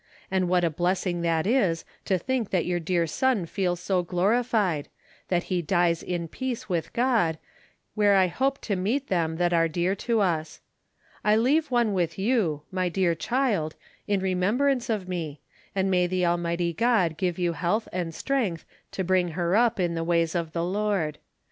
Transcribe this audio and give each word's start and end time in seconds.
And 0.31 0.49
what 0.49 0.63
a 0.63 0.71
blessing 0.71 1.21
that 1.21 1.45
is 1.45 1.85
to 2.05 2.17
think 2.17 2.49
that 2.49 2.65
your 2.65 2.79
dear 2.79 3.05
son 3.05 3.45
feels 3.45 3.79
so 3.79 4.01
glorified 4.01 4.89
that 5.27 5.43
he 5.43 5.61
dies 5.61 6.01
in 6.01 6.27
peace 6.27 6.67
with 6.67 6.91
God, 6.91 7.37
where 7.93 8.15
I 8.15 8.25
hope 8.25 8.59
to 8.61 8.75
meet 8.75 9.09
them 9.09 9.35
that 9.37 9.53
are 9.53 9.67
dear 9.67 9.93
to 9.97 10.19
us. 10.21 10.59
I 11.23 11.35
leave 11.35 11.69
one 11.69 11.93
with 11.93 12.17
you, 12.17 12.63
my 12.71 12.89
dear 12.89 13.13
child, 13.13 13.75
in 14.07 14.21
remembrance 14.21 14.89
of 14.89 15.07
me, 15.07 15.39
and 15.75 15.91
may 15.91 16.07
the 16.07 16.25
Almighty 16.25 16.73
God 16.73 17.15
give 17.15 17.37
you 17.37 17.53
health 17.53 17.87
and 17.93 18.11
strength 18.15 18.65
to 18.93 19.03
bring 19.03 19.27
her 19.37 19.55
up 19.55 19.79
in 19.79 19.93
the 19.93 20.03
ways 20.03 20.33
of 20.33 20.51
the 20.53 20.65
Lord. 20.65 21.19